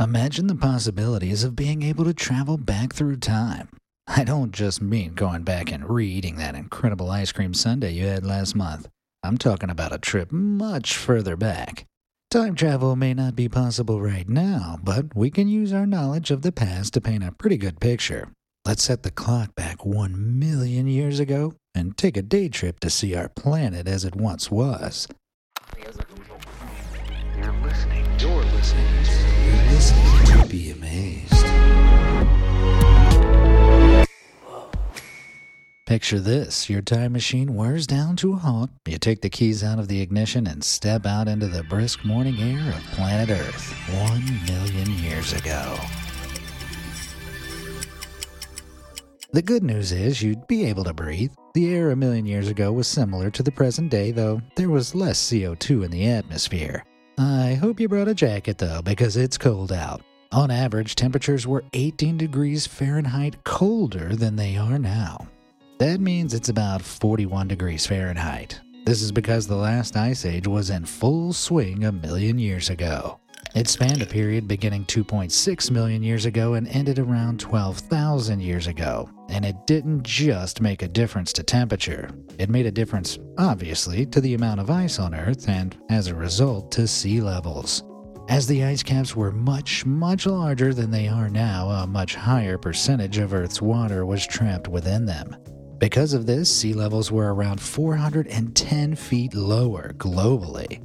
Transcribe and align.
Imagine 0.00 0.46
the 0.46 0.54
possibilities 0.54 1.44
of 1.44 1.54
being 1.54 1.82
able 1.82 2.06
to 2.06 2.14
travel 2.14 2.56
back 2.56 2.94
through 2.94 3.18
time. 3.18 3.68
I 4.06 4.24
don't 4.24 4.50
just 4.50 4.80
mean 4.80 5.12
going 5.12 5.42
back 5.42 5.70
and 5.70 5.90
re 5.90 6.06
eating 6.06 6.36
that 6.36 6.54
incredible 6.54 7.10
ice 7.10 7.32
cream 7.32 7.52
sundae 7.52 7.92
you 7.92 8.06
had 8.06 8.24
last 8.24 8.56
month. 8.56 8.88
I'm 9.22 9.36
talking 9.36 9.68
about 9.68 9.92
a 9.92 9.98
trip 9.98 10.32
much 10.32 10.96
further 10.96 11.36
back. 11.36 11.84
Time 12.30 12.54
travel 12.54 12.96
may 12.96 13.12
not 13.12 13.36
be 13.36 13.46
possible 13.46 14.00
right 14.00 14.26
now, 14.26 14.78
but 14.82 15.14
we 15.14 15.30
can 15.30 15.48
use 15.48 15.70
our 15.70 15.84
knowledge 15.84 16.30
of 16.30 16.40
the 16.40 16.50
past 16.50 16.94
to 16.94 17.02
paint 17.02 17.22
a 17.22 17.32
pretty 17.32 17.58
good 17.58 17.78
picture. 17.78 18.32
Let's 18.64 18.84
set 18.84 19.02
the 19.02 19.10
clock 19.10 19.54
back 19.54 19.84
one 19.84 20.38
million 20.38 20.86
years 20.86 21.20
ago 21.20 21.52
and 21.74 21.94
take 21.94 22.16
a 22.16 22.22
day 22.22 22.48
trip 22.48 22.80
to 22.80 22.88
see 22.88 23.14
our 23.14 23.28
planet 23.28 23.86
as 23.86 24.06
it 24.06 24.16
once 24.16 24.50
was. 24.50 25.06
You're 25.76 27.52
listening. 27.52 28.06
You're 28.18 28.44
listening 28.44 28.99
Be 30.50 30.72
Amazed. 30.72 31.32
Picture 35.86 36.18
this 36.18 36.68
your 36.68 36.82
time 36.82 37.12
machine 37.12 37.54
wears 37.54 37.86
down 37.86 38.16
to 38.16 38.32
a 38.32 38.36
halt. 38.36 38.70
You 38.84 38.98
take 38.98 39.20
the 39.20 39.30
keys 39.30 39.62
out 39.62 39.78
of 39.78 39.86
the 39.86 40.00
ignition 40.00 40.48
and 40.48 40.64
step 40.64 41.06
out 41.06 41.28
into 41.28 41.46
the 41.46 41.62
brisk 41.62 42.04
morning 42.04 42.36
air 42.40 42.74
of 42.74 42.82
planet 42.86 43.30
Earth 43.30 43.72
one 44.02 44.24
million 44.46 44.90
years 44.98 45.32
ago. 45.34 45.76
The 49.32 49.42
good 49.42 49.62
news 49.62 49.92
is 49.92 50.20
you'd 50.20 50.48
be 50.48 50.64
able 50.64 50.82
to 50.82 50.92
breathe. 50.92 51.30
The 51.54 51.72
air 51.72 51.92
a 51.92 51.96
million 51.96 52.26
years 52.26 52.48
ago 52.48 52.72
was 52.72 52.88
similar 52.88 53.30
to 53.30 53.44
the 53.44 53.52
present 53.52 53.88
day, 53.88 54.10
though 54.10 54.40
there 54.56 54.68
was 54.70 54.96
less 54.96 55.20
CO2 55.30 55.84
in 55.84 55.92
the 55.92 56.08
atmosphere. 56.08 56.82
I 57.18 57.54
hope 57.54 57.78
you 57.78 57.88
brought 57.88 58.08
a 58.08 58.14
jacket, 58.14 58.58
though, 58.58 58.82
because 58.82 59.16
it's 59.16 59.38
cold 59.38 59.70
out. 59.70 60.02
On 60.32 60.48
average, 60.48 60.94
temperatures 60.94 61.44
were 61.44 61.64
18 61.72 62.16
degrees 62.16 62.64
Fahrenheit 62.64 63.42
colder 63.42 64.14
than 64.14 64.36
they 64.36 64.56
are 64.56 64.78
now. 64.78 65.26
That 65.78 65.98
means 65.98 66.34
it's 66.34 66.48
about 66.48 66.82
41 66.82 67.48
degrees 67.48 67.84
Fahrenheit. 67.84 68.60
This 68.84 69.02
is 69.02 69.10
because 69.10 69.48
the 69.48 69.56
last 69.56 69.96
ice 69.96 70.24
age 70.24 70.46
was 70.46 70.70
in 70.70 70.84
full 70.84 71.32
swing 71.32 71.82
a 71.82 71.90
million 71.90 72.38
years 72.38 72.70
ago. 72.70 73.18
It 73.56 73.66
spanned 73.66 74.02
a 74.02 74.06
period 74.06 74.46
beginning 74.46 74.84
2.6 74.84 75.70
million 75.72 76.04
years 76.04 76.26
ago 76.26 76.54
and 76.54 76.68
ended 76.68 77.00
around 77.00 77.40
12,000 77.40 78.38
years 78.38 78.68
ago. 78.68 79.10
And 79.30 79.44
it 79.44 79.56
didn't 79.66 80.04
just 80.04 80.60
make 80.60 80.82
a 80.82 80.88
difference 80.88 81.32
to 81.32 81.42
temperature. 81.42 82.08
It 82.38 82.50
made 82.50 82.66
a 82.66 82.70
difference, 82.70 83.18
obviously, 83.36 84.06
to 84.06 84.20
the 84.20 84.34
amount 84.34 84.60
of 84.60 84.70
ice 84.70 85.00
on 85.00 85.12
Earth 85.12 85.48
and, 85.48 85.76
as 85.88 86.06
a 86.06 86.14
result, 86.14 86.70
to 86.72 86.86
sea 86.86 87.20
levels. 87.20 87.82
As 88.30 88.46
the 88.46 88.62
ice 88.62 88.84
caps 88.84 89.16
were 89.16 89.32
much, 89.32 89.84
much 89.84 90.24
larger 90.24 90.72
than 90.72 90.92
they 90.92 91.08
are 91.08 91.28
now, 91.28 91.68
a 91.68 91.84
much 91.84 92.14
higher 92.14 92.56
percentage 92.56 93.18
of 93.18 93.34
Earth's 93.34 93.60
water 93.60 94.06
was 94.06 94.24
trapped 94.24 94.68
within 94.68 95.04
them. 95.04 95.34
Because 95.78 96.12
of 96.12 96.26
this, 96.26 96.48
sea 96.48 96.72
levels 96.72 97.10
were 97.10 97.34
around 97.34 97.60
410 97.60 98.94
feet 98.94 99.34
lower 99.34 99.94
globally. 99.96 100.80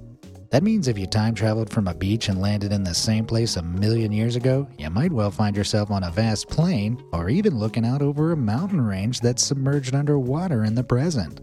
That 0.49 0.63
means 0.63 0.87
if 0.87 0.97
you 0.97 1.05
time 1.05 1.35
traveled 1.35 1.69
from 1.69 1.87
a 1.87 1.93
beach 1.93 2.29
and 2.29 2.41
landed 2.41 2.71
in 2.71 2.83
the 2.83 2.95
same 2.95 3.27
place 3.27 3.57
a 3.57 3.61
million 3.61 4.11
years 4.11 4.35
ago, 4.35 4.67
you 4.79 4.89
might 4.89 5.13
well 5.13 5.29
find 5.29 5.55
yourself 5.55 5.91
on 5.91 6.03
a 6.03 6.09
vast 6.09 6.49
plain 6.49 6.99
or 7.13 7.29
even 7.29 7.59
looking 7.59 7.85
out 7.85 8.01
over 8.01 8.31
a 8.31 8.37
mountain 8.37 8.81
range 8.81 9.19
that's 9.19 9.43
submerged 9.43 9.93
underwater 9.93 10.63
in 10.63 10.73
the 10.73 10.83
present. 10.83 11.41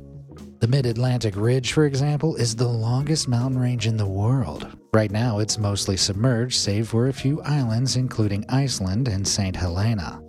The 0.62 0.68
Mid 0.68 0.86
Atlantic 0.86 1.34
Ridge, 1.34 1.72
for 1.72 1.86
example, 1.86 2.36
is 2.36 2.54
the 2.54 2.68
longest 2.68 3.26
mountain 3.26 3.60
range 3.60 3.88
in 3.88 3.96
the 3.96 4.06
world. 4.06 4.68
Right 4.94 5.10
now, 5.10 5.40
it's 5.40 5.58
mostly 5.58 5.96
submerged, 5.96 6.54
save 6.54 6.86
for 6.86 7.08
a 7.08 7.12
few 7.12 7.42
islands, 7.42 7.96
including 7.96 8.44
Iceland 8.48 9.08
and 9.08 9.26
St. 9.26 9.56
Helena. 9.56 10.22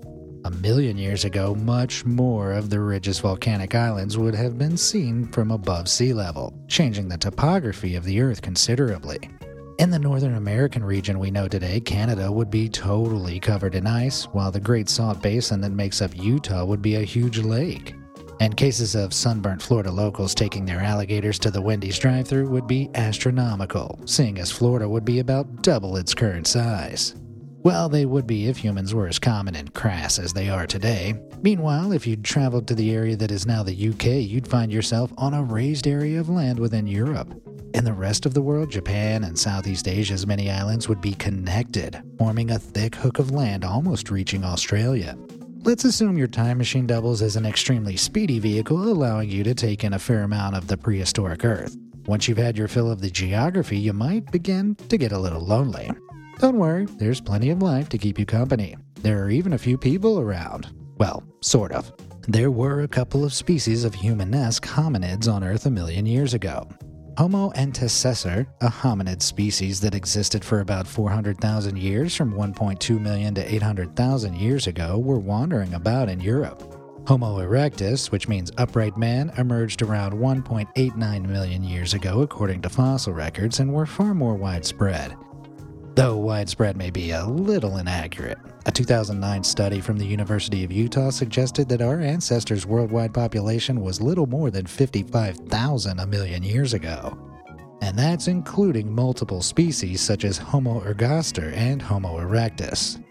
A 0.45 0.49
million 0.49 0.97
years 0.97 1.23
ago, 1.23 1.53
much 1.53 2.03
more 2.03 2.51
of 2.51 2.71
the 2.71 2.79
ridge's 2.79 3.19
volcanic 3.19 3.75
islands 3.75 4.17
would 4.17 4.33
have 4.33 4.57
been 4.57 4.75
seen 4.75 5.27
from 5.27 5.51
above 5.51 5.87
sea 5.87 6.13
level, 6.13 6.51
changing 6.67 7.09
the 7.09 7.17
topography 7.19 7.95
of 7.95 8.03
the 8.03 8.19
Earth 8.19 8.41
considerably. 8.41 9.19
In 9.77 9.91
the 9.91 9.99
Northern 9.99 10.33
American 10.33 10.83
region 10.83 11.19
we 11.19 11.29
know 11.29 11.47
today, 11.47 11.79
Canada 11.79 12.31
would 12.31 12.49
be 12.49 12.69
totally 12.69 13.39
covered 13.39 13.75
in 13.75 13.85
ice, 13.85 14.23
while 14.23 14.49
the 14.49 14.59
Great 14.59 14.89
Salt 14.89 15.21
Basin 15.21 15.61
that 15.61 15.73
makes 15.73 16.01
up 16.01 16.17
Utah 16.17 16.65
would 16.65 16.81
be 16.81 16.95
a 16.95 17.01
huge 17.01 17.37
lake. 17.37 17.93
And 18.39 18.57
cases 18.57 18.95
of 18.95 19.13
sunburnt 19.13 19.61
Florida 19.61 19.91
locals 19.91 20.35
taking 20.35 20.65
their 20.65 20.79
alligators 20.79 21.39
to 21.39 21.51
the 21.51 21.61
Wendy's 21.61 21.99
drive 21.99 22.27
thru 22.27 22.47
would 22.49 22.67
be 22.67 22.89
astronomical, 22.95 23.99
seeing 24.05 24.39
as 24.39 24.51
Florida 24.51 24.87
would 24.87 25.05
be 25.05 25.19
about 25.19 25.61
double 25.61 25.97
its 25.97 26.13
current 26.13 26.47
size. 26.47 27.15
Well, 27.63 27.87
they 27.87 28.05
would 28.05 28.27
be 28.27 28.47
if 28.47 28.57
humans 28.57 28.93
were 28.93 29.07
as 29.07 29.19
common 29.19 29.55
and 29.55 29.73
crass 29.73 30.19
as 30.19 30.33
they 30.33 30.49
are 30.49 30.67
today. 30.67 31.13
Meanwhile, 31.41 31.93
if 31.93 32.05
you'd 32.05 32.25
traveled 32.25 32.67
to 32.67 32.75
the 32.75 32.91
area 32.91 33.15
that 33.15 33.31
is 33.31 33.45
now 33.45 33.63
the 33.63 33.89
UK, 33.89 34.05
you'd 34.29 34.49
find 34.49 34.71
yourself 34.71 35.13
on 35.17 35.33
a 35.33 35.41
raised 35.41 35.87
area 35.87 36.19
of 36.19 36.27
land 36.27 36.59
within 36.59 36.87
Europe. 36.87 37.33
In 37.73 37.85
the 37.85 37.93
rest 37.93 38.25
of 38.25 38.33
the 38.33 38.41
world, 38.41 38.69
Japan 38.69 39.23
and 39.23 39.39
Southeast 39.39 39.87
Asia's 39.87 40.27
many 40.27 40.51
islands 40.51 40.89
would 40.89 40.99
be 40.99 41.13
connected, 41.13 42.03
forming 42.17 42.51
a 42.51 42.59
thick 42.59 42.95
hook 42.95 43.17
of 43.17 43.31
land 43.31 43.63
almost 43.63 44.11
reaching 44.11 44.43
Australia. 44.43 45.17
Let's 45.65 45.85
assume 45.85 46.17
your 46.17 46.27
time 46.27 46.57
machine 46.57 46.85
doubles 46.87 47.21
as 47.21 47.37
an 47.37 47.45
extremely 47.45 47.95
speedy 47.95 48.37
vehicle, 48.37 48.91
allowing 48.91 49.29
you 49.29 49.45
to 49.45 49.53
take 49.53 49.85
in 49.85 49.93
a 49.93 49.99
fair 49.99 50.23
amount 50.23 50.57
of 50.57 50.67
the 50.67 50.75
prehistoric 50.75 51.45
Earth. 51.45 51.77
Once 52.05 52.27
you've 52.27 52.37
had 52.37 52.57
your 52.57 52.67
fill 52.67 52.91
of 52.91 52.99
the 52.99 53.09
geography, 53.09 53.77
you 53.77 53.93
might 53.93 54.29
begin 54.29 54.75
to 54.89 54.97
get 54.97 55.13
a 55.13 55.17
little 55.17 55.39
lonely. 55.39 55.89
Don't 56.39 56.57
worry, 56.57 56.85
there's 56.97 57.21
plenty 57.21 57.49
of 57.49 57.61
life 57.61 57.87
to 57.89 57.97
keep 57.97 58.19
you 58.19 58.25
company. 58.25 58.75
There 59.03 59.23
are 59.23 59.29
even 59.29 59.53
a 59.53 59.57
few 59.57 59.77
people 59.77 60.19
around. 60.19 60.67
Well, 60.97 61.23
sort 61.39 61.71
of. 61.71 61.93
There 62.27 62.51
were 62.51 62.81
a 62.81 62.87
couple 62.89 63.23
of 63.23 63.33
species 63.33 63.85
of 63.85 63.95
humanesque 63.95 64.65
hominids 64.65 65.31
on 65.31 65.45
Earth 65.45 65.65
a 65.65 65.71
million 65.71 66.05
years 66.05 66.33
ago. 66.33 66.67
Homo 67.15 67.51
antecessor, 67.51 68.47
a 68.59 68.67
hominid 68.67 69.21
species 69.21 69.79
that 69.81 69.93
existed 69.93 70.43
for 70.43 70.61
about 70.61 70.87
400,000 70.87 71.77
years 71.77 72.15
from 72.15 72.33
1.2 72.33 72.99
million 72.99 73.35
to 73.35 73.53
800,000 73.53 74.35
years 74.35 74.65
ago, 74.65 74.97
were 74.97 75.19
wandering 75.19 75.75
about 75.75 76.09
in 76.09 76.19
Europe. 76.19 76.63
Homo 77.07 77.37
erectus, 77.37 78.09
which 78.09 78.27
means 78.27 78.51
upright 78.57 78.97
man, 78.97 79.31
emerged 79.37 79.83
around 79.83 80.13
1.89 80.13 81.27
million 81.27 81.63
years 81.63 81.93
ago 81.93 82.21
according 82.21 82.63
to 82.63 82.69
fossil 82.69 83.13
records 83.13 83.59
and 83.59 83.71
were 83.71 83.85
far 83.85 84.15
more 84.15 84.33
widespread. 84.33 85.15
Though 85.95 86.17
widespread 86.17 86.75
may 86.75 86.89
be 86.89 87.11
a 87.11 87.23
little 87.23 87.77
inaccurate. 87.77 88.39
A 88.65 88.71
2009 88.71 89.43
study 89.43 89.79
from 89.79 89.97
the 89.97 90.05
University 90.07 90.63
of 90.63 90.71
Utah 90.71 91.11
suggested 91.11 91.69
that 91.69 91.83
our 91.83 92.01
ancestors' 92.01 92.65
worldwide 92.65 93.13
population 93.13 93.79
was 93.79 94.01
little 94.01 94.25
more 94.25 94.49
than 94.49 94.65
55,000 94.65 95.99
a 95.99 96.07
million 96.07 96.41
years 96.41 96.73
ago. 96.73 97.15
And 97.81 97.95
that's 97.95 98.27
including 98.27 98.91
multiple 98.91 99.43
species 99.43 100.01
such 100.01 100.25
as 100.25 100.35
Homo 100.35 100.79
ergaster 100.81 101.55
and 101.55 101.79
Homo 101.79 102.17
erectus. 102.17 103.03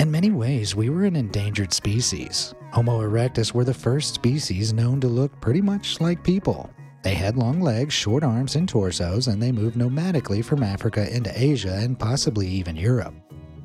In 0.00 0.10
many 0.10 0.32
ways, 0.32 0.74
we 0.74 0.90
were 0.90 1.04
an 1.04 1.14
endangered 1.14 1.72
species. 1.72 2.52
Homo 2.72 3.00
erectus 3.00 3.54
were 3.54 3.64
the 3.64 3.72
first 3.72 4.12
species 4.12 4.72
known 4.72 5.00
to 5.02 5.06
look 5.06 5.40
pretty 5.40 5.60
much 5.60 6.00
like 6.00 6.24
people. 6.24 6.68
They 7.04 7.14
had 7.14 7.36
long 7.36 7.60
legs, 7.60 7.92
short 7.92 8.24
arms, 8.24 8.56
and 8.56 8.66
torsos, 8.66 9.28
and 9.28 9.40
they 9.40 9.52
moved 9.52 9.76
nomadically 9.76 10.42
from 10.42 10.62
Africa 10.62 11.14
into 11.14 11.30
Asia 11.38 11.74
and 11.74 11.98
possibly 11.98 12.48
even 12.48 12.76
Europe. 12.76 13.14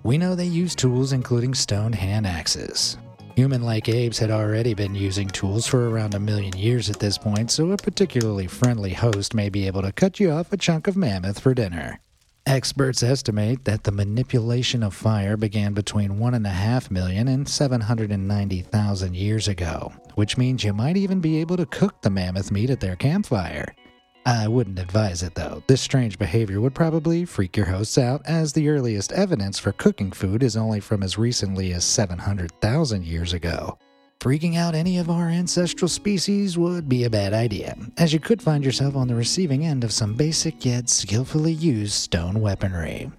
We 0.03 0.17
know 0.17 0.35
they 0.35 0.45
used 0.45 0.77
tools 0.77 1.13
including 1.13 1.53
stone 1.53 1.93
hand 1.93 2.27
axes. 2.27 2.97
Human 3.37 3.63
like 3.63 3.87
apes 3.87 4.19
had 4.19 4.29
already 4.29 4.73
been 4.73 4.93
using 4.93 5.29
tools 5.29 5.65
for 5.65 5.89
around 5.89 6.15
a 6.15 6.19
million 6.19 6.57
years 6.57 6.89
at 6.89 6.99
this 6.99 7.17
point, 7.17 7.49
so 7.49 7.71
a 7.71 7.77
particularly 7.77 8.45
friendly 8.45 8.91
host 8.91 9.33
may 9.33 9.47
be 9.47 9.67
able 9.67 9.83
to 9.83 9.93
cut 9.93 10.19
you 10.19 10.31
off 10.31 10.51
a 10.51 10.57
chunk 10.57 10.87
of 10.87 10.97
mammoth 10.97 11.39
for 11.39 11.53
dinner. 11.53 12.01
Experts 12.49 13.03
estimate 13.03 13.63
that 13.65 13.83
the 13.83 13.91
manipulation 13.91 14.81
of 14.81 14.95
fire 14.95 15.37
began 15.37 15.75
between 15.75 16.17
1.5 16.17 16.89
million 16.89 17.27
and 17.27 17.47
790,000 17.47 19.15
years 19.15 19.47
ago, 19.47 19.93
which 20.15 20.35
means 20.35 20.63
you 20.63 20.73
might 20.73 20.97
even 20.97 21.19
be 21.19 21.39
able 21.39 21.57
to 21.57 21.67
cook 21.67 22.01
the 22.01 22.09
mammoth 22.09 22.49
meat 22.49 22.71
at 22.71 22.79
their 22.79 22.95
campfire. 22.95 23.75
I 24.25 24.47
wouldn't 24.47 24.79
advise 24.79 25.21
it 25.21 25.35
though. 25.35 25.61
This 25.67 25.79
strange 25.79 26.17
behavior 26.17 26.59
would 26.59 26.73
probably 26.73 27.23
freak 27.23 27.55
your 27.55 27.67
hosts 27.67 27.99
out, 27.99 28.23
as 28.25 28.51
the 28.51 28.67
earliest 28.67 29.11
evidence 29.11 29.59
for 29.59 29.71
cooking 29.71 30.11
food 30.11 30.41
is 30.41 30.57
only 30.57 30.79
from 30.79 31.03
as 31.03 31.19
recently 31.19 31.71
as 31.73 31.85
700,000 31.85 33.05
years 33.05 33.31
ago. 33.31 33.77
Freaking 34.19 34.57
out 34.57 34.75
any 34.75 34.97
of 34.97 35.09
our 35.09 35.29
ancestral 35.29 35.87
species 35.87 36.57
would 36.57 36.89
be 36.89 37.05
a 37.05 37.09
bad 37.09 37.33
idea, 37.33 37.77
as 37.97 38.11
you 38.11 38.19
could 38.19 38.41
find 38.41 38.65
yourself 38.65 38.97
on 38.97 39.07
the 39.07 39.15
receiving 39.15 39.65
end 39.65 39.85
of 39.85 39.93
some 39.93 40.13
basic 40.13 40.65
yet 40.65 40.89
skillfully 40.89 41.53
used 41.53 41.93
stone 41.93 42.41
weaponry. 42.41 43.09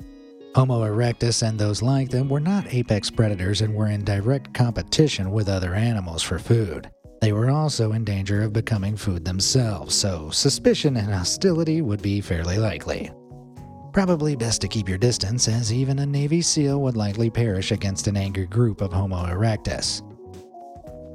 Homo 0.54 0.84
erectus 0.84 1.42
and 1.42 1.58
those 1.58 1.80
like 1.80 2.10
them 2.10 2.28
were 2.28 2.38
not 2.38 2.74
apex 2.74 3.08
predators 3.08 3.62
and 3.62 3.74
were 3.74 3.86
in 3.86 4.04
direct 4.04 4.52
competition 4.52 5.30
with 5.30 5.48
other 5.48 5.74
animals 5.74 6.22
for 6.22 6.38
food. 6.38 6.90
They 7.22 7.32
were 7.32 7.48
also 7.48 7.92
in 7.92 8.04
danger 8.04 8.42
of 8.42 8.52
becoming 8.52 8.94
food 8.94 9.24
themselves, 9.24 9.94
so 9.94 10.28
suspicion 10.28 10.98
and 10.98 11.10
hostility 11.10 11.80
would 11.80 12.02
be 12.02 12.20
fairly 12.20 12.58
likely. 12.58 13.10
Probably 13.94 14.36
best 14.36 14.60
to 14.60 14.68
keep 14.68 14.86
your 14.86 14.98
distance, 14.98 15.48
as 15.48 15.72
even 15.72 16.00
a 16.00 16.06
Navy 16.06 16.42
SEAL 16.42 16.78
would 16.82 16.96
likely 16.98 17.30
perish 17.30 17.72
against 17.72 18.06
an 18.06 18.18
angry 18.18 18.46
group 18.46 18.82
of 18.82 18.92
Homo 18.92 19.24
erectus. 19.24 20.02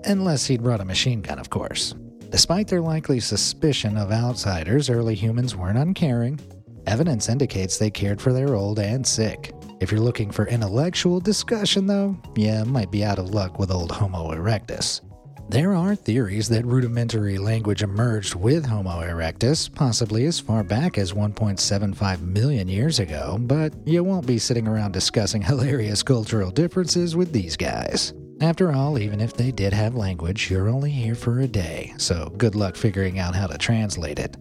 Unless 0.05 0.45
he'd 0.45 0.61
brought 0.61 0.81
a 0.81 0.85
machine 0.85 1.21
gun, 1.21 1.39
of 1.39 1.49
course. 1.49 1.95
Despite 2.29 2.67
their 2.67 2.81
likely 2.81 3.19
suspicion 3.19 3.97
of 3.97 4.11
outsiders, 4.11 4.89
early 4.89 5.15
humans 5.15 5.55
weren't 5.55 5.77
uncaring. 5.77 6.39
Evidence 6.85 7.29
indicates 7.29 7.77
they 7.77 7.89
cared 7.89 8.21
for 8.21 8.31
their 8.31 8.55
old 8.55 8.77
and 8.77 9.05
sick. 9.05 9.51
If 9.79 9.91
you're 9.91 10.01
looking 10.01 10.31
for 10.31 10.47
intellectual 10.47 11.19
discussion, 11.19 11.87
though, 11.87 12.15
yeah, 12.35 12.63
might 12.63 12.91
be 12.91 13.03
out 13.03 13.19
of 13.19 13.31
luck 13.31 13.57
with 13.57 13.71
old 13.71 13.91
Homo 13.91 14.31
erectus. 14.31 15.01
There 15.49 15.75
are 15.75 15.95
theories 15.95 16.49
that 16.49 16.65
rudimentary 16.65 17.37
language 17.37 17.83
emerged 17.83 18.35
with 18.35 18.65
Homo 18.65 19.01
erectus, 19.01 19.73
possibly 19.73 20.25
as 20.25 20.39
far 20.39 20.63
back 20.63 20.97
as 20.97 21.13
1.75 21.13 22.21
million 22.21 22.67
years 22.67 22.99
ago, 22.99 23.37
but 23.41 23.73
you 23.85 24.03
won't 24.03 24.25
be 24.25 24.39
sitting 24.39 24.67
around 24.67 24.91
discussing 24.91 25.41
hilarious 25.43 26.03
cultural 26.03 26.51
differences 26.51 27.15
with 27.15 27.31
these 27.31 27.55
guys. 27.57 28.13
After 28.41 28.73
all, 28.73 28.99
even 28.99 29.21
if 29.21 29.33
they 29.33 29.51
did 29.51 29.71
have 29.71 29.95
language, 29.95 30.51
you're 30.51 30.67
only 30.67 30.91
here 30.91 31.15
for 31.15 31.39
a 31.39 31.47
day, 31.47 31.93
so 31.97 32.33
good 32.37 32.53
luck 32.53 32.75
figuring 32.75 33.17
out 33.17 33.33
how 33.33 33.47
to 33.47 33.57
translate 33.57 34.19
it. 34.19 34.35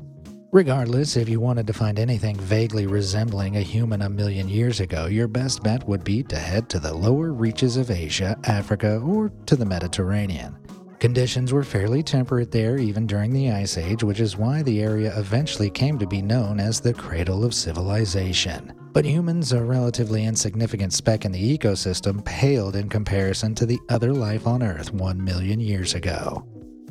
Regardless, 0.51 1.17
if 1.17 1.29
you 1.29 1.41
wanted 1.41 1.67
to 1.69 1.73
find 1.73 1.99
anything 1.99 2.37
vaguely 2.37 2.87
resembling 2.87 3.57
a 3.57 3.61
human 3.61 4.03
a 4.03 4.09
million 4.09 4.49
years 4.49 4.81
ago, 4.81 5.07
your 5.07 5.29
best 5.29 5.63
bet 5.63 5.87
would 5.89 6.03
be 6.03 6.23
to 6.25 6.37
head 6.37 6.69
to 6.71 6.81
the 6.81 6.93
lower 6.95 7.33
reaches 7.33 7.77
of 7.77 7.91
Asia, 7.91 8.37
Africa, 8.45 8.99
or 8.99 9.31
to 9.47 9.57
the 9.57 9.65
Mediterranean. 9.65 10.57
Conditions 10.99 11.53
were 11.53 11.65
fairly 11.65 12.03
temperate 12.03 12.51
there 12.51 12.79
even 12.79 13.07
during 13.07 13.33
the 13.33 13.51
Ice 13.51 13.79
Age, 13.79 14.03
which 14.03 14.21
is 14.21 14.37
why 14.37 14.63
the 14.63 14.81
area 14.83 15.17
eventually 15.19 15.71
came 15.71 15.99
to 15.99 16.07
be 16.07 16.23
known 16.23 16.59
as 16.59 16.81
the 16.81 16.95
cradle 16.95 17.45
of 17.45 17.55
civilization. 17.55 18.73
But 18.95 19.05
humans, 19.05 19.53
a 19.53 19.61
relatively 19.61 20.25
insignificant 20.25 20.93
speck 20.93 21.25
in 21.25 21.33
the 21.33 21.59
ecosystem, 21.59 22.25
paled 22.25 22.77
in 22.77 22.89
comparison 22.89 23.53
to 23.57 23.67
the 23.67 23.81
other 23.89 24.13
life 24.13 24.47
on 24.47 24.63
Earth 24.63 24.95
one 24.95 25.23
million 25.23 25.59
years 25.59 25.95
ago. 25.95 26.47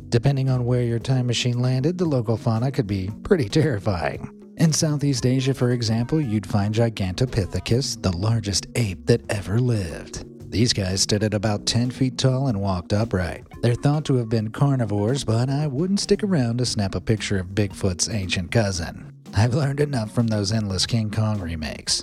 Depending 0.10 0.50
on 0.50 0.66
where 0.66 0.84
your 0.84 1.00
time 1.00 1.28
machine 1.28 1.60
landed, 1.62 1.98
the 1.98 2.04
local 2.04 2.36
fauna 2.36 2.72
could 2.72 2.88
be 2.88 3.10
pretty 3.24 3.48
terrifying. 3.48 4.30
In 4.58 4.74
Southeast 4.74 5.26
Asia, 5.26 5.54
for 5.54 5.72
example, 5.72 6.20
you'd 6.20 6.46
find 6.46 6.76
Gigantopithecus, 6.76 8.02
the 8.02 8.16
largest 8.18 8.68
ape 8.76 9.06
that 9.06 9.22
ever 9.30 9.58
lived. 9.60 10.26
These 10.52 10.74
guys 10.74 11.02
stood 11.02 11.24
at 11.24 11.34
about 11.34 11.66
10 11.66 11.90
feet 11.90 12.18
tall 12.18 12.48
and 12.48 12.60
walked 12.60 12.92
upright. 12.92 13.46
They're 13.62 13.76
thought 13.76 14.04
to 14.06 14.18
have 14.18 14.28
been 14.28 14.52
carnivores, 14.52 15.24
but 15.24 15.50
I 15.50 15.68
wouldn't 15.68 16.02
stick 16.02 16.22
around 16.22 16.58
to 16.58 16.66
snap 16.66 16.96
a 16.96 17.02
picture 17.02 17.40
of 17.40 17.56
Bigfoot's 17.56 18.10
ancient 18.10 18.52
cousin. 18.52 19.13
I've 19.36 19.56
learned 19.56 19.80
enough 19.80 20.12
from 20.12 20.28
those 20.28 20.52
endless 20.52 20.86
King 20.86 21.10
Kong 21.10 21.40
remakes. 21.40 22.02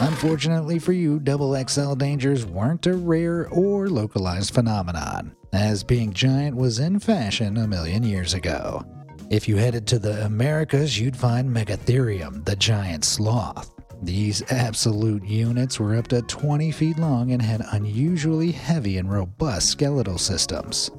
Unfortunately 0.00 0.78
for 0.78 0.92
you, 0.92 1.20
double 1.20 1.56
XL 1.66 1.94
dangers 1.94 2.44
weren't 2.44 2.86
a 2.86 2.94
rare 2.94 3.48
or 3.48 3.88
localized 3.88 4.52
phenomenon, 4.52 5.34
as 5.52 5.84
being 5.84 6.12
giant 6.12 6.56
was 6.56 6.80
in 6.80 6.98
fashion 6.98 7.56
a 7.56 7.68
million 7.68 8.02
years 8.02 8.34
ago. 8.34 8.84
If 9.30 9.48
you 9.48 9.56
headed 9.56 9.86
to 9.88 9.98
the 9.98 10.24
Americas, 10.24 10.98
you'd 10.98 11.16
find 11.16 11.48
Megatherium, 11.48 12.44
the 12.44 12.56
giant 12.56 13.04
sloth. 13.04 13.72
These 14.02 14.42
absolute 14.52 15.24
units 15.24 15.80
were 15.80 15.96
up 15.96 16.08
to 16.08 16.22
20 16.22 16.70
feet 16.72 16.98
long 16.98 17.32
and 17.32 17.40
had 17.40 17.64
unusually 17.72 18.52
heavy 18.52 18.98
and 18.98 19.10
robust 19.10 19.70
skeletal 19.70 20.18
systems. 20.18 20.90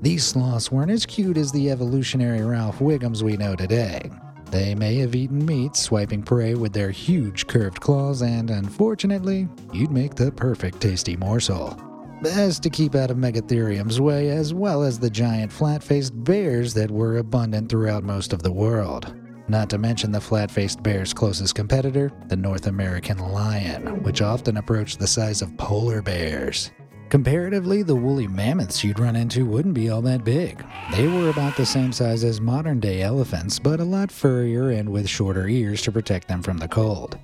These 0.00 0.24
sloths 0.24 0.70
weren't 0.70 0.90
as 0.90 1.06
cute 1.06 1.36
as 1.36 1.50
the 1.50 1.70
evolutionary 1.70 2.42
Ralph 2.42 2.78
Wiggums 2.78 3.22
we 3.22 3.36
know 3.36 3.56
today. 3.56 4.10
They 4.52 4.74
may 4.74 4.96
have 4.96 5.14
eaten 5.14 5.46
meat, 5.46 5.76
swiping 5.76 6.22
prey 6.22 6.54
with 6.54 6.74
their 6.74 6.90
huge 6.90 7.46
curved 7.46 7.80
claws, 7.80 8.20
and 8.20 8.50
unfortunately, 8.50 9.48
you'd 9.72 9.90
make 9.90 10.14
the 10.14 10.30
perfect 10.30 10.78
tasty 10.78 11.16
morsel. 11.16 11.74
Best 12.20 12.62
to 12.64 12.68
keep 12.68 12.94
out 12.94 13.10
of 13.10 13.16
Megatherium's 13.16 13.98
way, 13.98 14.28
as 14.28 14.52
well 14.52 14.82
as 14.82 14.98
the 14.98 15.08
giant 15.08 15.50
flat 15.50 15.82
faced 15.82 16.12
bears 16.22 16.74
that 16.74 16.90
were 16.90 17.16
abundant 17.16 17.70
throughout 17.70 18.04
most 18.04 18.34
of 18.34 18.42
the 18.42 18.52
world. 18.52 19.14
Not 19.48 19.70
to 19.70 19.78
mention 19.78 20.12
the 20.12 20.20
flat 20.20 20.50
faced 20.50 20.82
bear's 20.82 21.14
closest 21.14 21.54
competitor, 21.54 22.12
the 22.28 22.36
North 22.36 22.66
American 22.66 23.16
lion, 23.18 24.02
which 24.02 24.20
often 24.20 24.58
approached 24.58 24.98
the 24.98 25.06
size 25.06 25.40
of 25.40 25.56
polar 25.56 26.02
bears. 26.02 26.70
Comparatively, 27.12 27.82
the 27.82 27.94
woolly 27.94 28.26
mammoths 28.26 28.82
you'd 28.82 28.98
run 28.98 29.16
into 29.16 29.44
wouldn't 29.44 29.74
be 29.74 29.90
all 29.90 30.00
that 30.00 30.24
big. 30.24 30.64
They 30.92 31.08
were 31.08 31.28
about 31.28 31.58
the 31.58 31.66
same 31.66 31.92
size 31.92 32.24
as 32.24 32.40
modern 32.40 32.80
day 32.80 33.02
elephants, 33.02 33.58
but 33.58 33.80
a 33.80 33.84
lot 33.84 34.10
furrier 34.10 34.70
and 34.70 34.88
with 34.88 35.06
shorter 35.06 35.46
ears 35.46 35.82
to 35.82 35.92
protect 35.92 36.26
them 36.26 36.42
from 36.42 36.56
the 36.56 36.68
cold. 36.68 37.18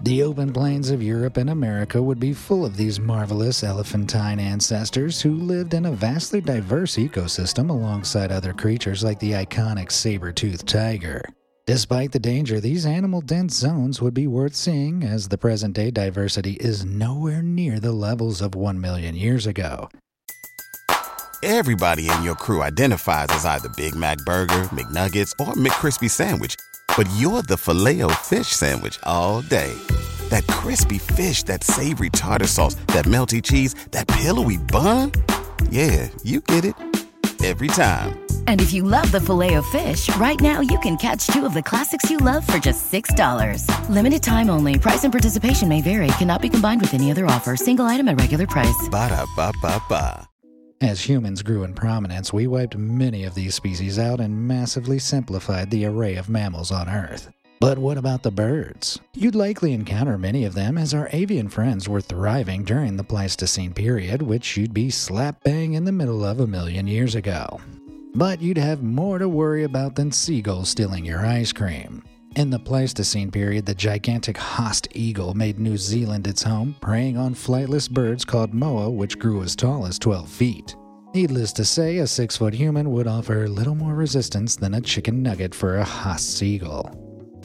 The 0.00 0.22
open 0.22 0.50
plains 0.50 0.88
of 0.88 1.02
Europe 1.02 1.36
and 1.36 1.50
America 1.50 2.02
would 2.02 2.18
be 2.18 2.32
full 2.32 2.64
of 2.64 2.78
these 2.78 2.98
marvelous 2.98 3.62
elephantine 3.62 4.40
ancestors 4.40 5.20
who 5.20 5.34
lived 5.34 5.74
in 5.74 5.84
a 5.84 5.92
vastly 5.92 6.40
diverse 6.40 6.96
ecosystem 6.96 7.68
alongside 7.68 8.32
other 8.32 8.54
creatures 8.54 9.04
like 9.04 9.20
the 9.20 9.32
iconic 9.32 9.92
saber 9.92 10.32
toothed 10.32 10.66
tiger. 10.66 11.22
Despite 11.66 12.12
the 12.12 12.18
danger, 12.18 12.60
these 12.60 12.84
animal 12.84 13.22
dense 13.22 13.56
zones 13.56 14.02
would 14.02 14.12
be 14.12 14.26
worth 14.26 14.54
seeing, 14.54 15.02
as 15.02 15.28
the 15.28 15.38
present 15.38 15.74
day 15.74 15.90
diversity 15.90 16.58
is 16.60 16.84
nowhere 16.84 17.42
near 17.42 17.80
the 17.80 17.92
levels 17.92 18.42
of 18.42 18.54
1 18.54 18.78
million 18.78 19.16
years 19.16 19.46
ago. 19.46 19.88
Everybody 21.42 22.10
in 22.10 22.22
your 22.22 22.34
crew 22.34 22.62
identifies 22.62 23.28
as 23.30 23.46
either 23.46 23.70
Big 23.78 23.94
Mac 23.94 24.18
Burger, 24.26 24.68
McNuggets, 24.72 25.32
or 25.40 25.54
McCrispy 25.54 26.10
Sandwich, 26.10 26.56
but 26.98 27.08
you're 27.16 27.40
the 27.40 27.56
filet 27.56 28.02
fish 28.22 28.48
Sandwich 28.48 28.98
all 29.04 29.40
day. 29.40 29.72
That 30.28 30.46
crispy 30.46 30.98
fish, 30.98 31.44
that 31.44 31.64
savory 31.64 32.10
tartar 32.10 32.46
sauce, 32.46 32.74
that 32.88 33.06
melty 33.06 33.42
cheese, 33.42 33.72
that 33.90 34.06
pillowy 34.08 34.58
bun. 34.58 35.12
Yeah, 35.70 36.10
you 36.22 36.42
get 36.42 36.66
it 36.66 36.74
every 37.44 37.68
time. 37.68 38.18
And 38.46 38.60
if 38.62 38.72
you 38.72 38.82
love 38.82 39.12
the 39.12 39.20
Filet-O-Fish, 39.20 40.14
right 40.16 40.40
now 40.40 40.60
you 40.60 40.78
can 40.78 40.96
catch 40.96 41.26
two 41.26 41.44
of 41.44 41.52
the 41.52 41.62
classics 41.62 42.10
you 42.10 42.16
love 42.16 42.46
for 42.46 42.56
just 42.56 42.90
$6. 42.90 43.68
Limited 43.90 44.22
time 44.22 44.48
only. 44.48 44.78
Price 44.78 45.04
and 45.04 45.12
participation 45.12 45.68
may 45.68 45.82
vary. 45.82 46.06
Cannot 46.18 46.40
be 46.40 46.48
combined 46.48 46.80
with 46.80 46.94
any 46.94 47.10
other 47.10 47.26
offer. 47.26 47.56
Single 47.56 47.84
item 47.84 48.08
at 48.08 48.18
regular 48.18 48.46
price. 48.46 48.88
Ba 48.90 49.10
da 49.10 49.26
ba 49.36 49.52
ba 49.60 49.82
ba. 49.90 50.26
As 50.80 51.00
humans 51.08 51.42
grew 51.42 51.64
in 51.64 51.72
prominence, 51.72 52.32
we 52.32 52.46
wiped 52.46 52.76
many 52.76 53.24
of 53.24 53.34
these 53.34 53.54
species 53.54 53.98
out 53.98 54.20
and 54.20 54.46
massively 54.46 54.98
simplified 54.98 55.70
the 55.70 55.86
array 55.86 56.16
of 56.16 56.28
mammals 56.28 56.70
on 56.70 56.88
Earth. 56.88 57.30
But 57.60 57.78
what 57.78 57.96
about 57.96 58.22
the 58.22 58.30
birds? 58.30 59.00
You'd 59.14 59.34
likely 59.34 59.72
encounter 59.72 60.18
many 60.18 60.44
of 60.44 60.54
them 60.54 60.76
as 60.76 60.92
our 60.92 61.08
avian 61.12 61.48
friends 61.48 61.88
were 61.88 62.00
thriving 62.00 62.64
during 62.64 62.96
the 62.96 63.04
Pleistocene 63.04 63.72
period, 63.72 64.20
which 64.22 64.56
you'd 64.56 64.74
be 64.74 64.90
slap 64.90 65.42
bang 65.44 65.74
in 65.74 65.84
the 65.84 65.92
middle 65.92 66.24
of 66.24 66.40
a 66.40 66.46
million 66.46 66.86
years 66.86 67.14
ago. 67.14 67.60
But 68.14 68.42
you'd 68.42 68.58
have 68.58 68.82
more 68.82 69.18
to 69.18 69.28
worry 69.28 69.64
about 69.64 69.94
than 69.96 70.12
seagulls 70.12 70.68
stealing 70.68 71.04
your 71.04 71.24
ice 71.24 71.52
cream. 71.52 72.02
In 72.36 72.50
the 72.50 72.58
Pleistocene 72.58 73.30
period, 73.30 73.64
the 73.64 73.74
gigantic 73.74 74.36
Haast 74.36 74.88
eagle 74.92 75.34
made 75.34 75.58
New 75.58 75.76
Zealand 75.76 76.26
its 76.26 76.42
home, 76.42 76.74
preying 76.80 77.16
on 77.16 77.34
flightless 77.34 77.88
birds 77.88 78.24
called 78.24 78.52
moa, 78.52 78.90
which 78.90 79.18
grew 79.18 79.42
as 79.42 79.54
tall 79.54 79.86
as 79.86 79.98
12 79.98 80.28
feet. 80.28 80.76
Needless 81.14 81.52
to 81.52 81.64
say, 81.64 81.98
a 81.98 82.08
six 82.08 82.36
foot 82.36 82.54
human 82.54 82.90
would 82.90 83.06
offer 83.06 83.48
little 83.48 83.76
more 83.76 83.94
resistance 83.94 84.56
than 84.56 84.74
a 84.74 84.80
chicken 84.80 85.22
nugget 85.22 85.54
for 85.54 85.78
a 85.78 85.84
Haast 85.84 86.42
eagle. 86.42 87.03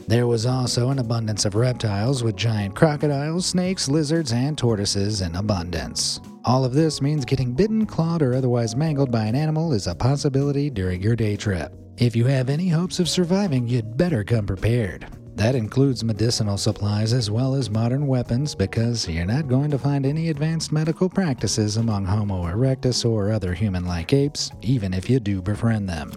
There 0.09 0.25
was 0.25 0.47
also 0.47 0.89
an 0.89 0.97
abundance 0.97 1.45
of 1.45 1.53
reptiles, 1.53 2.23
with 2.23 2.35
giant 2.35 2.75
crocodiles, 2.75 3.45
snakes, 3.45 3.87
lizards, 3.87 4.33
and 4.33 4.57
tortoises 4.57 5.21
in 5.21 5.35
abundance. 5.35 6.19
All 6.45 6.65
of 6.65 6.73
this 6.73 6.99
means 6.99 7.25
getting 7.25 7.53
bitten, 7.53 7.85
clawed, 7.85 8.23
or 8.23 8.33
otherwise 8.33 8.75
mangled 8.75 9.11
by 9.11 9.25
an 9.25 9.35
animal 9.35 9.71
is 9.71 9.85
a 9.85 9.93
possibility 9.93 10.71
during 10.71 10.99
your 10.99 11.15
day 11.15 11.35
trip. 11.35 11.71
If 11.97 12.15
you 12.15 12.25
have 12.25 12.49
any 12.49 12.69
hopes 12.69 12.97
of 12.97 13.07
surviving, 13.07 13.67
you'd 13.67 13.97
better 13.97 14.23
come 14.23 14.47
prepared. 14.47 15.05
That 15.35 15.53
includes 15.53 16.03
medicinal 16.03 16.57
supplies 16.57 17.13
as 17.13 17.29
well 17.29 17.53
as 17.53 17.69
modern 17.69 18.07
weapons 18.07 18.55
because 18.55 19.07
you're 19.07 19.25
not 19.25 19.47
going 19.47 19.69
to 19.69 19.77
find 19.77 20.07
any 20.07 20.29
advanced 20.29 20.71
medical 20.71 21.07
practices 21.07 21.77
among 21.77 22.05
Homo 22.05 22.45
erectus 22.45 23.07
or 23.07 23.31
other 23.31 23.53
human 23.53 23.85
like 23.85 24.11
apes, 24.11 24.49
even 24.63 24.91
if 24.91 25.07
you 25.07 25.19
do 25.19 25.39
befriend 25.39 25.87
them. 25.87 26.11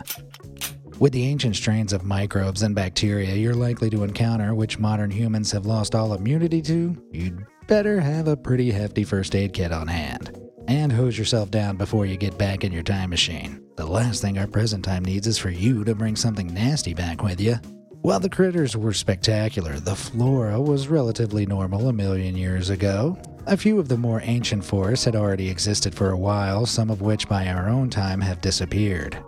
With 1.02 1.14
the 1.14 1.26
ancient 1.26 1.56
strains 1.56 1.92
of 1.92 2.04
microbes 2.04 2.62
and 2.62 2.76
bacteria 2.76 3.35
you're 3.35 3.56
likely 3.56 3.90
to 3.90 4.04
encounter, 4.04 4.54
which 4.54 4.78
modern 4.78 5.11
humans 5.11 5.50
have 5.50 5.66
lost 5.66 5.97
all 5.97 6.14
immunity 6.14 6.62
to, 6.62 6.97
you'd 7.11 7.44
better 7.66 7.99
have 7.99 8.28
a 8.28 8.37
pretty 8.37 8.71
hefty 8.71 9.02
first 9.02 9.35
aid 9.35 9.52
kit 9.52 9.73
on 9.73 9.88
hand. 9.88 10.38
And 10.68 10.92
hose 10.92 11.18
yourself 11.18 11.50
down 11.50 11.76
before 11.76 12.06
you 12.06 12.16
get 12.16 12.38
back 12.38 12.62
in 12.62 12.71
your 12.71 12.85
time 12.85 13.11
machine. 13.11 13.64
The 13.75 13.85
last 13.85 14.23
thing 14.23 14.38
our 14.38 14.47
present 14.47 14.85
time 14.85 15.04
needs 15.04 15.26
is 15.26 15.38
for 15.38 15.50
you 15.50 15.82
to 15.82 15.97
bring 15.97 16.14
something 16.14 16.54
nasty 16.54 16.94
back 16.94 17.21
with 17.21 17.40
you. 17.40 17.56
While 18.02 18.21
the 18.21 18.30
critters 18.30 18.76
were 18.76 18.92
spectacular, 18.92 19.80
the 19.80 19.97
flora 19.97 20.61
was 20.61 20.87
relatively 20.87 21.47
normal 21.47 21.88
a 21.88 21.92
million 21.92 22.37
years 22.37 22.71
ago. 22.71 23.21
A 23.49 23.56
few 23.56 23.80
of 23.80 23.88
the 23.88 23.99
more 23.99 24.21
ancient 24.23 24.64
forests 24.64 25.04
had 25.04 25.16
already 25.16 25.50
existed 25.50 25.97
for 25.97 26.11
a 26.11 26.16
while, 26.16 26.64
some 26.64 26.90
of 26.90 27.00
which 27.00 27.28
by 27.28 27.49
our 27.49 27.68
own 27.68 27.90
time 27.90 28.21
have 28.21 28.40
disappeared. 28.40 29.18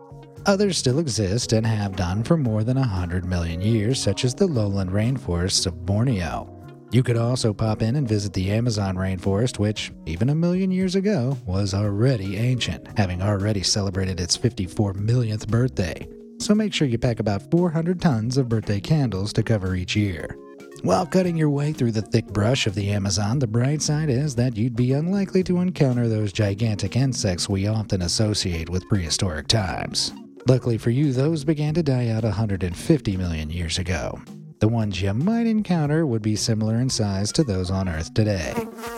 Others 0.46 0.76
still 0.76 0.98
exist 0.98 1.54
and 1.54 1.66
have 1.66 1.96
done 1.96 2.22
for 2.22 2.36
more 2.36 2.64
than 2.64 2.76
100 2.76 3.24
million 3.24 3.62
years, 3.62 3.98
such 3.98 4.26
as 4.26 4.34
the 4.34 4.46
lowland 4.46 4.90
rainforests 4.90 5.66
of 5.66 5.86
Borneo. 5.86 6.50
You 6.92 7.02
could 7.02 7.16
also 7.16 7.54
pop 7.54 7.80
in 7.80 7.96
and 7.96 8.06
visit 8.06 8.34
the 8.34 8.50
Amazon 8.50 8.94
rainforest, 8.94 9.58
which, 9.58 9.90
even 10.04 10.28
a 10.28 10.34
million 10.34 10.70
years 10.70 10.96
ago, 10.96 11.36
was 11.46 11.72
already 11.72 12.36
ancient, 12.36 12.86
having 12.98 13.22
already 13.22 13.62
celebrated 13.62 14.20
its 14.20 14.36
54 14.36 14.92
millionth 14.92 15.48
birthday. 15.48 16.06
So 16.38 16.54
make 16.54 16.74
sure 16.74 16.86
you 16.86 16.98
pack 16.98 17.20
about 17.20 17.50
400 17.50 18.00
tons 18.00 18.36
of 18.36 18.50
birthday 18.50 18.80
candles 18.80 19.32
to 19.32 19.42
cover 19.42 19.74
each 19.74 19.96
year. 19.96 20.36
While 20.82 21.06
cutting 21.06 21.38
your 21.38 21.48
way 21.48 21.72
through 21.72 21.92
the 21.92 22.02
thick 22.02 22.26
brush 22.26 22.66
of 22.66 22.74
the 22.74 22.90
Amazon, 22.90 23.38
the 23.38 23.46
bright 23.46 23.80
side 23.80 24.10
is 24.10 24.34
that 24.34 24.56
you'd 24.58 24.76
be 24.76 24.92
unlikely 24.92 25.42
to 25.44 25.60
encounter 25.60 26.06
those 26.06 26.34
gigantic 26.34 26.96
insects 26.96 27.48
we 27.48 27.66
often 27.66 28.02
associate 28.02 28.68
with 28.68 28.86
prehistoric 28.88 29.48
times. 29.48 30.12
Luckily 30.46 30.76
for 30.76 30.90
you, 30.90 31.12
those 31.12 31.42
began 31.42 31.72
to 31.72 31.82
die 31.82 32.08
out 32.08 32.22
150 32.22 33.16
million 33.16 33.48
years 33.48 33.78
ago. 33.78 34.20
The 34.58 34.68
ones 34.68 35.00
you 35.00 35.12
might 35.14 35.46
encounter 35.46 36.06
would 36.06 36.20
be 36.20 36.36
similar 36.36 36.76
in 36.76 36.90
size 36.90 37.32
to 37.32 37.44
those 37.44 37.70
on 37.70 37.88
Earth 37.88 38.12
today. 38.12 38.52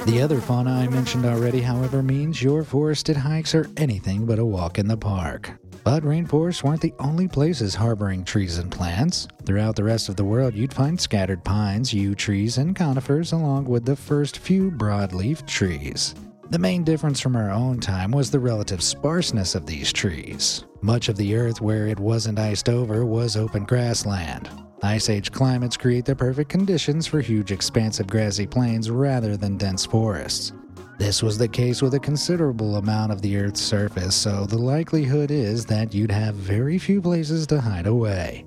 The 0.06 0.20
other 0.20 0.40
fauna 0.40 0.72
I 0.72 0.88
mentioned 0.88 1.24
already, 1.24 1.60
however, 1.60 2.02
means 2.02 2.42
your 2.42 2.64
forested 2.64 3.16
hikes 3.16 3.54
are 3.54 3.70
anything 3.76 4.26
but 4.26 4.40
a 4.40 4.44
walk 4.44 4.78
in 4.80 4.88
the 4.88 4.96
park. 4.96 5.52
But 5.84 6.02
rainforests 6.02 6.64
weren't 6.64 6.80
the 6.80 6.94
only 6.98 7.28
places 7.28 7.76
harboring 7.76 8.24
trees 8.24 8.58
and 8.58 8.70
plants. 8.70 9.28
Throughout 9.44 9.76
the 9.76 9.84
rest 9.84 10.08
of 10.08 10.16
the 10.16 10.24
world, 10.24 10.54
you'd 10.54 10.74
find 10.74 11.00
scattered 11.00 11.44
pines, 11.44 11.94
yew 11.94 12.16
trees, 12.16 12.58
and 12.58 12.74
conifers, 12.74 13.30
along 13.30 13.66
with 13.66 13.84
the 13.84 13.94
first 13.94 14.38
few 14.38 14.72
broadleaf 14.72 15.46
trees. 15.46 16.16
The 16.48 16.58
main 16.60 16.84
difference 16.84 17.20
from 17.20 17.34
our 17.34 17.50
own 17.50 17.80
time 17.80 18.12
was 18.12 18.30
the 18.30 18.38
relative 18.38 18.80
sparseness 18.80 19.56
of 19.56 19.66
these 19.66 19.92
trees. 19.92 20.64
Much 20.80 21.08
of 21.08 21.16
the 21.16 21.34
earth 21.34 21.60
where 21.60 21.88
it 21.88 21.98
wasn't 21.98 22.38
iced 22.38 22.68
over 22.68 23.04
was 23.04 23.36
open 23.36 23.64
grassland. 23.64 24.48
Ice 24.80 25.08
Age 25.08 25.32
climates 25.32 25.76
create 25.76 26.04
the 26.04 26.14
perfect 26.14 26.48
conditions 26.48 27.04
for 27.04 27.20
huge 27.20 27.50
expansive 27.50 28.06
grassy 28.06 28.46
plains 28.46 28.90
rather 28.90 29.36
than 29.36 29.56
dense 29.56 29.84
forests. 29.84 30.52
This 30.98 31.20
was 31.20 31.36
the 31.36 31.48
case 31.48 31.82
with 31.82 31.94
a 31.94 32.00
considerable 32.00 32.76
amount 32.76 33.10
of 33.10 33.20
the 33.22 33.36
Earth's 33.36 33.60
surface, 33.60 34.14
so 34.14 34.46
the 34.46 34.56
likelihood 34.56 35.32
is 35.32 35.66
that 35.66 35.92
you'd 35.92 36.12
have 36.12 36.36
very 36.36 36.78
few 36.78 37.02
places 37.02 37.48
to 37.48 37.60
hide 37.60 37.88
away. 37.88 38.46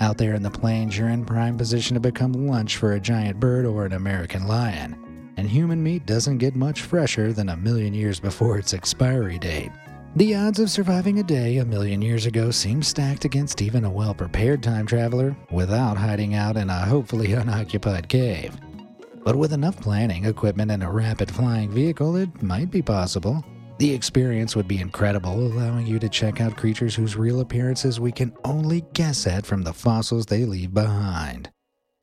Out 0.00 0.16
there 0.16 0.34
in 0.34 0.42
the 0.42 0.50
plains, 0.50 0.96
you're 0.96 1.10
in 1.10 1.26
prime 1.26 1.58
position 1.58 1.92
to 1.92 2.00
become 2.00 2.32
lunch 2.32 2.78
for 2.78 2.94
a 2.94 3.00
giant 3.00 3.38
bird 3.38 3.66
or 3.66 3.84
an 3.84 3.92
American 3.92 4.46
lion 4.46 5.04
and 5.38 5.48
human 5.48 5.80
meat 5.80 6.04
doesn't 6.04 6.38
get 6.38 6.56
much 6.56 6.82
fresher 6.82 7.32
than 7.32 7.50
a 7.50 7.56
million 7.56 7.94
years 7.94 8.18
before 8.18 8.58
its 8.58 8.74
expiry 8.74 9.38
date. 9.38 9.70
The 10.16 10.34
odds 10.34 10.58
of 10.58 10.68
surviving 10.68 11.20
a 11.20 11.22
day 11.22 11.58
a 11.58 11.64
million 11.64 12.02
years 12.02 12.26
ago 12.26 12.50
seem 12.50 12.82
stacked 12.82 13.24
against 13.24 13.62
even 13.62 13.84
a 13.84 13.90
well 13.90 14.14
prepared 14.14 14.64
time 14.64 14.84
traveler 14.84 15.36
without 15.52 15.96
hiding 15.96 16.34
out 16.34 16.56
in 16.56 16.68
a 16.68 16.84
hopefully 16.86 17.32
unoccupied 17.34 18.08
cave. 18.08 18.56
But 19.22 19.36
with 19.36 19.52
enough 19.52 19.80
planning, 19.80 20.24
equipment, 20.24 20.72
and 20.72 20.82
a 20.82 20.90
rapid 20.90 21.30
flying 21.30 21.70
vehicle, 21.70 22.16
it 22.16 22.42
might 22.42 22.72
be 22.72 22.82
possible. 22.82 23.44
The 23.78 23.94
experience 23.94 24.56
would 24.56 24.66
be 24.66 24.80
incredible, 24.80 25.38
allowing 25.38 25.86
you 25.86 26.00
to 26.00 26.08
check 26.08 26.40
out 26.40 26.56
creatures 26.56 26.96
whose 26.96 27.16
real 27.16 27.38
appearances 27.38 28.00
we 28.00 28.10
can 28.10 28.34
only 28.44 28.84
guess 28.92 29.24
at 29.24 29.46
from 29.46 29.62
the 29.62 29.72
fossils 29.72 30.26
they 30.26 30.44
leave 30.44 30.74
behind. 30.74 31.48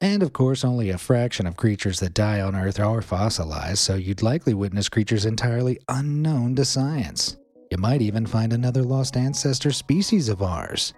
And 0.05 0.21
of 0.21 0.33
course, 0.33 0.63
only 0.63 0.91
a 0.91 0.99
fraction 0.99 1.47
of 1.47 1.57
creatures 1.57 1.99
that 1.99 2.13
die 2.13 2.39
on 2.39 2.55
Earth 2.55 2.79
are 2.79 3.01
fossilized, 3.01 3.79
so 3.79 3.95
you'd 3.95 4.21
likely 4.21 4.53
witness 4.53 4.87
creatures 4.87 5.25
entirely 5.25 5.79
unknown 5.89 6.53
to 6.57 6.63
science. 6.63 7.37
You 7.71 7.79
might 7.79 8.03
even 8.03 8.27
find 8.27 8.53
another 8.53 8.83
lost 8.83 9.17
ancestor 9.17 9.71
species 9.71 10.29
of 10.29 10.43
ours. 10.43 10.93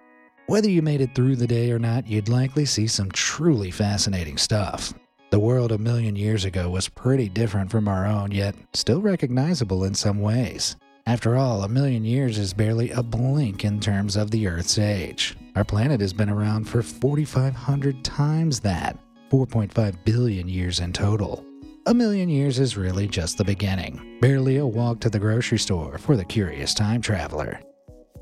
Whether 0.46 0.68
you 0.68 0.82
made 0.82 1.00
it 1.00 1.14
through 1.14 1.36
the 1.36 1.46
day 1.46 1.70
or 1.70 1.78
not, 1.78 2.06
you'd 2.06 2.28
likely 2.28 2.66
see 2.66 2.86
some 2.86 3.10
truly 3.10 3.70
fascinating 3.70 4.36
stuff. 4.36 4.92
The 5.30 5.40
world 5.40 5.72
a 5.72 5.78
million 5.78 6.14
years 6.14 6.44
ago 6.44 6.68
was 6.68 6.90
pretty 6.90 7.30
different 7.30 7.70
from 7.70 7.88
our 7.88 8.04
own, 8.04 8.30
yet 8.30 8.56
still 8.74 9.00
recognizable 9.00 9.84
in 9.84 9.94
some 9.94 10.20
ways. 10.20 10.76
After 11.06 11.34
all, 11.34 11.62
a 11.62 11.68
million 11.68 12.04
years 12.04 12.36
is 12.36 12.52
barely 12.52 12.90
a 12.90 13.02
blink 13.02 13.64
in 13.64 13.80
terms 13.80 14.16
of 14.16 14.30
the 14.30 14.46
Earth's 14.46 14.78
age. 14.78 15.34
Our 15.58 15.64
planet 15.64 16.00
has 16.02 16.12
been 16.12 16.30
around 16.30 16.68
for 16.68 16.82
4,500 16.82 18.04
times 18.04 18.60
that, 18.60 18.96
4.5 19.32 20.04
billion 20.04 20.48
years 20.48 20.78
in 20.78 20.92
total. 20.92 21.44
A 21.86 21.92
million 21.92 22.28
years 22.28 22.60
is 22.60 22.76
really 22.76 23.08
just 23.08 23.38
the 23.38 23.44
beginning, 23.44 24.18
barely 24.20 24.58
a 24.58 24.66
walk 24.66 25.00
to 25.00 25.10
the 25.10 25.18
grocery 25.18 25.58
store 25.58 25.98
for 25.98 26.16
the 26.16 26.24
curious 26.24 26.74
time 26.74 27.02
traveler. 27.02 27.60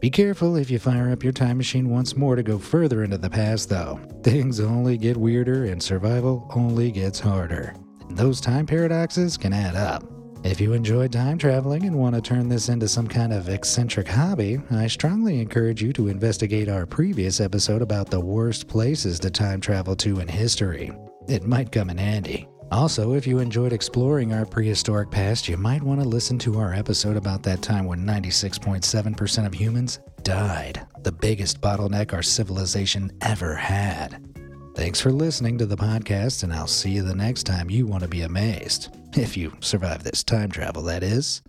Be 0.00 0.08
careful 0.08 0.56
if 0.56 0.70
you 0.70 0.78
fire 0.78 1.10
up 1.10 1.22
your 1.22 1.34
time 1.34 1.58
machine 1.58 1.90
once 1.90 2.16
more 2.16 2.36
to 2.36 2.42
go 2.42 2.58
further 2.58 3.04
into 3.04 3.18
the 3.18 3.28
past, 3.28 3.68
though. 3.68 4.00
Things 4.22 4.58
only 4.58 4.96
get 4.96 5.18
weirder 5.18 5.66
and 5.66 5.82
survival 5.82 6.50
only 6.54 6.90
gets 6.90 7.20
harder. 7.20 7.74
And 8.08 8.16
those 8.16 8.40
time 8.40 8.64
paradoxes 8.64 9.36
can 9.36 9.52
add 9.52 9.76
up. 9.76 10.15
If 10.46 10.60
you 10.60 10.74
enjoy 10.74 11.08
time 11.08 11.38
traveling 11.38 11.86
and 11.86 11.96
want 11.96 12.14
to 12.14 12.20
turn 12.20 12.48
this 12.48 12.68
into 12.68 12.86
some 12.86 13.08
kind 13.08 13.32
of 13.32 13.48
eccentric 13.48 14.06
hobby, 14.06 14.60
I 14.70 14.86
strongly 14.86 15.40
encourage 15.40 15.82
you 15.82 15.92
to 15.94 16.06
investigate 16.06 16.68
our 16.68 16.86
previous 16.86 17.40
episode 17.40 17.82
about 17.82 18.10
the 18.10 18.20
worst 18.20 18.68
places 18.68 19.18
to 19.20 19.30
time 19.30 19.60
travel 19.60 19.96
to 19.96 20.20
in 20.20 20.28
history. 20.28 20.92
It 21.26 21.44
might 21.44 21.72
come 21.72 21.90
in 21.90 21.98
handy. 21.98 22.48
Also, 22.70 23.14
if 23.14 23.26
you 23.26 23.40
enjoyed 23.40 23.72
exploring 23.72 24.32
our 24.32 24.46
prehistoric 24.46 25.10
past, 25.10 25.48
you 25.48 25.56
might 25.56 25.82
want 25.82 26.00
to 26.00 26.08
listen 26.08 26.38
to 26.38 26.60
our 26.60 26.72
episode 26.72 27.16
about 27.16 27.42
that 27.42 27.60
time 27.60 27.84
when 27.84 28.06
96.7% 28.06 29.46
of 29.46 29.52
humans 29.52 29.98
died, 30.22 30.86
the 31.02 31.12
biggest 31.12 31.60
bottleneck 31.60 32.12
our 32.12 32.22
civilization 32.22 33.10
ever 33.20 33.56
had. 33.56 34.35
Thanks 34.76 35.00
for 35.00 35.10
listening 35.10 35.56
to 35.56 35.64
the 35.64 35.74
podcast, 35.74 36.42
and 36.42 36.52
I'll 36.52 36.66
see 36.66 36.90
you 36.90 37.02
the 37.02 37.14
next 37.14 37.44
time 37.44 37.70
you 37.70 37.86
want 37.86 38.02
to 38.02 38.08
be 38.10 38.20
amazed. 38.20 38.94
If 39.16 39.34
you 39.34 39.56
survive 39.60 40.02
this 40.04 40.22
time 40.22 40.50
travel, 40.50 40.82
that 40.82 41.02
is. 41.02 41.40